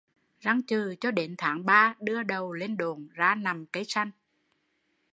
Răng 0.39 0.61
chừ 0.63 0.95
cho 1.01 1.11
đến 1.11 1.35
tháng 1.37 1.65
ba, 1.65 1.95
đưa 1.99 2.23
đầu 2.23 2.53
lên 2.53 2.77
độn, 2.77 3.09
ra 3.13 3.35
nằm 3.35 3.65
cây 3.65 3.83
sanh 3.85 4.11